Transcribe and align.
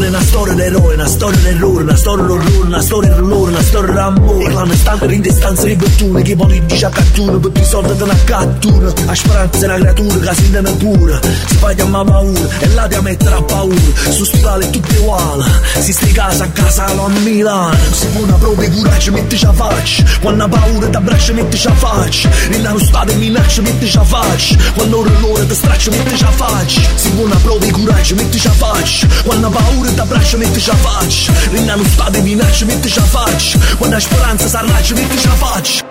È 0.00 0.08
una 0.08 0.22
storia 0.22 0.54
d'eroe, 0.54 0.94
una 0.94 1.06
storia 1.06 1.38
d'errore, 1.40 1.82
una 1.82 1.96
storia 1.96 2.24
d'orrore, 2.24 2.66
una 2.66 2.80
storia 2.80 3.14
d'orrore, 3.14 3.50
una 3.50 3.62
storia 3.62 3.92
d'amore. 3.92 4.50
Clandestante 4.50 5.14
in 5.14 5.20
distanza 5.20 5.64
di 5.64 5.76
bottone, 5.76 6.22
che 6.22 6.36
poi 6.36 6.66
dice 6.66 6.86
a 6.86 6.88
cattura, 6.88 7.36
per 7.38 7.62
i 7.62 7.64
soldi 7.64 7.96
te 7.96 8.06
la 8.06 8.16
cattura. 8.24 8.92
A 9.06 9.14
speranza 9.14 9.58
è 9.58 9.64
una 9.64 9.92
creatura 9.92 10.30
che 10.30 10.34
si 10.34 10.44
intende 10.46 10.70
pure, 10.72 11.20
si 11.46 11.56
fa 11.56 11.72
chiamare 11.74 12.04
paura, 12.10 12.48
e 12.58 12.68
là 12.68 12.88
ti 12.88 12.98
mettere 13.00 13.34
a 13.34 13.42
paura. 13.42 13.76
Su 14.10 14.24
spirale 14.24 14.64
è 14.64 14.70
tutto 14.70 15.00
uguale, 15.00 15.44
si 15.80 15.92
stai 15.92 16.12
casa 16.12 16.44
a 16.44 16.48
casa 16.48 16.86
a 16.86 17.08
Milano. 17.08 17.76
Se 17.92 18.08
vuoi 18.12 18.24
una 18.24 18.36
prova 18.36 18.66
di 18.66 18.80
coraggio, 18.80 19.12
mettici 19.12 19.44
a 19.44 19.52
faccia. 19.52 20.04
Quando 20.20 20.44
ha 20.44 20.48
paura 20.48 20.88
ti 20.88 20.96
abbraccia, 20.96 21.32
mettici 21.34 21.66
a 21.68 21.74
faccia. 21.74 22.30
Stato 22.80 23.12
e 23.12 23.14
minaccia, 23.16 23.60
mettici 23.62 23.96
a 23.98 24.02
faccia. 24.02 24.56
Quando 24.74 25.00
ora 25.00 25.10
l'ora 25.20 25.44
ti 25.44 25.54
straccia, 25.54 25.90
mettici 25.90 26.24
a 26.24 26.30
faccia. 26.30 26.80
Se 26.94 27.10
vuoi 27.10 27.26
una 27.26 27.36
prova 27.36 27.64
di 27.64 27.70
coraggio, 27.70 28.14
mettici 28.14 28.46
a 28.46 28.52
faccia. 28.52 29.06
Quando 29.24 29.46
ha 29.46 29.50
paura 29.50 29.89
ti 29.94 30.00
abbraccia, 30.00 30.36
mettici 30.36 30.70
a 30.70 30.76
faccia. 30.76 31.32
Rinna 31.50 31.76
lo 31.76 31.84
stato 31.84 32.18
e 32.18 32.22
minaccia, 32.22 32.64
mettici 32.64 32.98
a 32.98 33.02
faccia. 33.02 33.58
Quando 33.76 33.96
ha 33.96 35.89